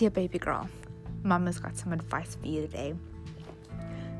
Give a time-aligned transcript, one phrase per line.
[0.00, 0.66] Dear baby girl,
[1.24, 2.94] Mama's got some advice for you today.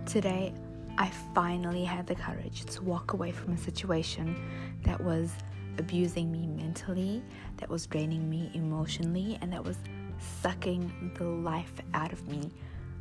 [0.05, 0.53] Today,
[0.99, 4.37] I finally had the courage to walk away from a situation
[4.85, 5.33] that was
[5.79, 7.23] abusing me mentally,
[7.57, 9.79] that was draining me emotionally, and that was
[10.43, 12.51] sucking the life out of me.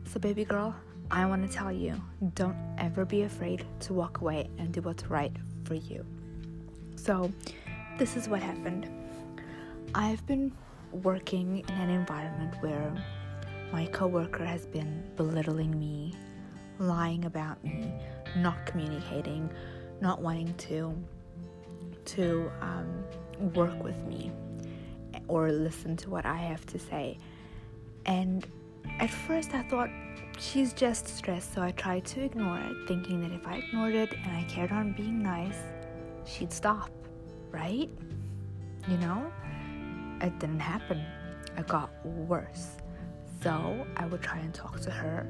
[0.06, 0.74] So, baby girl,
[1.12, 2.02] I want to tell you
[2.34, 5.36] don't ever be afraid to walk away and do what's right
[5.66, 6.06] for you.
[6.96, 7.30] So,
[7.98, 8.90] this is what happened.
[9.94, 10.54] I've been
[10.92, 12.94] working in an environment where
[13.72, 16.16] my coworker has been belittling me,
[16.80, 17.92] lying about me,
[18.38, 19.50] not communicating,
[20.02, 20.96] not wanting to
[22.06, 23.04] to um,
[23.54, 24.32] work with me
[25.28, 27.18] or listen to what I have to say.
[28.06, 28.48] And
[29.00, 29.90] at first, I thought
[30.40, 34.12] she's just stressed, so I tried to ignore it, thinking that if I ignored it
[34.14, 35.60] and I cared on being nice,
[36.26, 36.90] she'd stop,
[37.52, 37.90] right?
[38.88, 39.32] You know?
[40.22, 41.04] It didn't happen.
[41.58, 42.78] It got worse.
[43.42, 45.28] So I would try and talk to her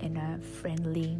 [0.00, 1.16] in a friendly,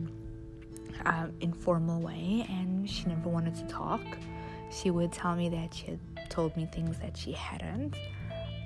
[1.04, 4.02] um, informal way, and she never wanted to talk.
[4.70, 7.94] She would tell me that she had told me things that she hadn't.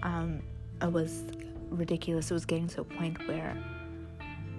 [0.02, 0.42] Um,
[0.80, 1.24] it was
[1.68, 2.30] ridiculous.
[2.30, 3.56] It was getting to a point where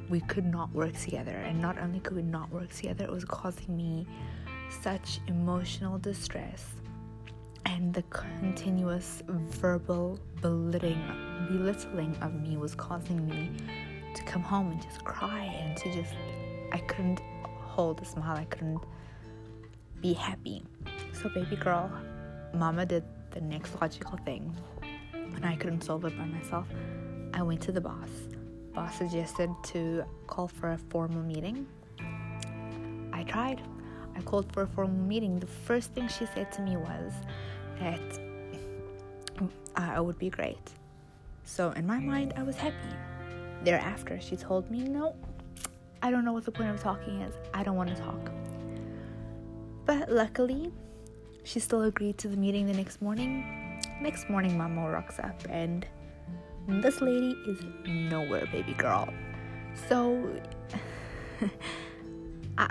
[0.09, 1.31] we could not work together.
[1.31, 4.05] And not only could we not work together, it was causing me
[4.81, 6.67] such emotional distress.
[7.73, 11.02] And the continuous verbal belittling,
[11.47, 13.50] belittling of me was causing me
[14.13, 16.13] to come home and just cry and to just,
[16.73, 18.36] I couldn't hold a smile.
[18.36, 18.83] I couldn't
[20.02, 20.63] be happy.
[21.13, 21.89] So, baby girl,
[22.53, 24.53] mama did the next logical thing.
[25.13, 26.67] When I couldn't solve it by myself,
[27.33, 28.09] I went to the boss.
[28.73, 31.66] Boss suggested to call for a formal meeting.
[33.13, 33.61] I tried.
[34.13, 35.39] I called for a formal meeting.
[35.39, 37.13] The first thing she said to me was
[37.81, 38.21] that
[40.01, 40.71] it would be great.
[41.43, 42.75] So, in my mind, I was happy.
[43.63, 45.16] Thereafter, she told me, No,
[46.01, 47.35] I don't know what the point of talking is.
[47.53, 48.31] I don't want to talk.
[49.85, 50.72] But luckily,
[51.44, 53.79] she still agreed to the meeting the next morning.
[54.01, 55.85] Next morning, Mama rocks up, and
[56.67, 59.13] this lady is nowhere, baby girl.
[59.88, 60.31] So,
[62.57, 62.69] I,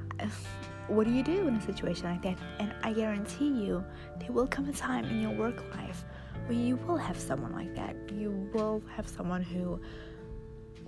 [0.90, 2.36] what do you do in a situation like that?
[2.58, 3.84] And I guarantee you,
[4.18, 6.04] there will come a time in your work life
[6.46, 7.94] where you will have someone like that.
[8.12, 9.80] You will have someone who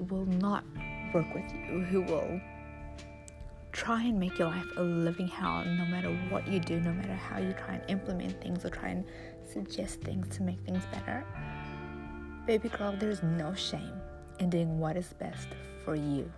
[0.08, 0.64] will not
[1.14, 2.41] work with you, who will
[3.70, 7.14] try and make your life a living hell no matter what you do, no matter
[7.14, 9.04] how you try and implement things or try and
[9.50, 11.24] suggest things to make things better.
[12.46, 14.00] Baby girl, there's no shame
[14.41, 15.48] in doing what is best
[15.84, 16.30] for you.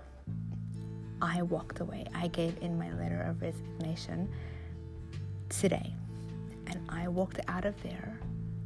[1.24, 2.04] I walked away.
[2.14, 4.28] I gave in my letter of resignation
[5.48, 5.94] today.
[6.66, 8.20] And I walked out of there.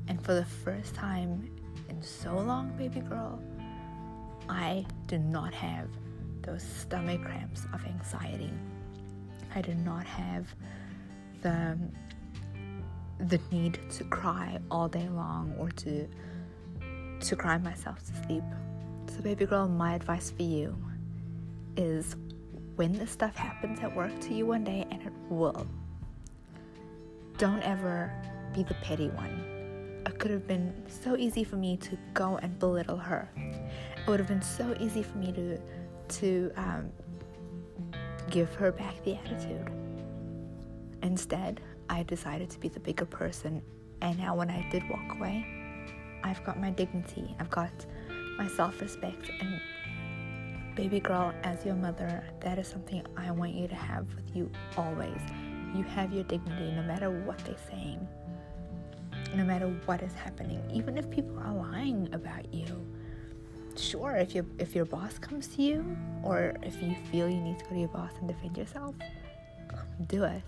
[0.09, 1.49] And for the first time
[1.89, 3.41] in so long, baby girl,
[4.49, 5.87] I do not have
[6.43, 8.51] those stomach cramps of anxiety.
[9.55, 10.53] I do not have
[11.43, 11.79] the
[13.21, 16.09] the need to cry all day long or to
[17.21, 18.45] to cry myself to sleep.
[19.15, 20.77] So baby girl, my advice for you
[21.77, 22.17] is
[22.79, 25.67] when this stuff happens at work to you one day and it will.
[27.37, 28.13] Don't ever
[28.55, 30.05] be the petty one.
[30.07, 33.29] It could have been so easy for me to go and belittle her.
[33.37, 35.59] It would have been so easy for me to
[36.21, 36.93] to um,
[38.31, 39.69] give her back the attitude.
[41.03, 43.61] Instead, I decided to be the bigger person,
[44.03, 45.45] and now when I did walk away,
[46.23, 47.73] I've got my dignity, I've got
[48.39, 49.61] my self respect, and
[50.79, 54.49] baby girl, as your mother, that is something I want you to have with you
[54.77, 55.21] always.
[55.75, 58.07] You have your dignity no matter what they're saying,
[59.35, 62.87] no matter what is happening, even if people are lying about you
[63.77, 67.57] sure if your if your boss comes to you or if you feel you need
[67.61, 68.95] to go to your boss and defend yourself
[70.07, 70.43] do it.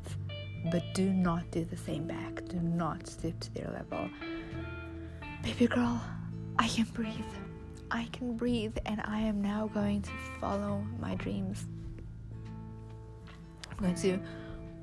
[0.70, 2.44] But do not do the same back.
[2.48, 4.10] Do not stoop to their level.
[5.42, 6.00] Baby girl
[6.58, 7.32] i can breathe
[7.90, 10.10] i can breathe and i am now going to
[10.40, 11.66] follow my dreams
[13.70, 14.20] i'm going to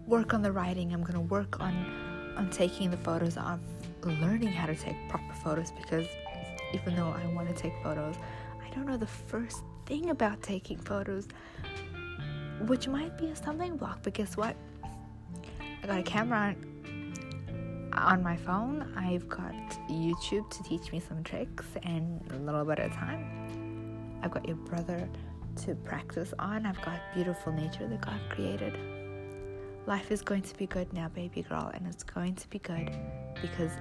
[0.06, 1.74] work on the writing i'm going to work on
[2.38, 3.60] on taking the photos of
[4.04, 6.08] learning how to take proper photos because
[6.74, 8.16] even though I want to take photos,
[8.64, 11.28] I don't know the first thing about taking photos,
[12.68, 14.00] which might be a stumbling block.
[14.04, 14.56] But guess what?
[15.84, 16.67] I got a camera on,
[18.02, 18.94] on my phone.
[18.96, 19.54] I've got
[19.90, 24.20] YouTube to teach me some tricks and a little bit of time.
[24.22, 25.08] I've got your brother
[25.66, 26.66] to practice on.
[26.66, 28.78] I've got beautiful nature that God created.
[29.86, 32.92] Life is going to be good now, baby girl, and it's going to be good
[33.42, 33.72] because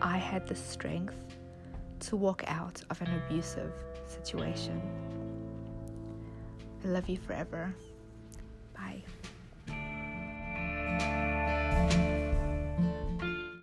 [0.00, 1.14] I had the strength
[2.00, 3.72] to walk out of an abusive
[4.06, 4.80] situation.
[6.82, 7.74] I love you forever.
[8.74, 9.02] Bye.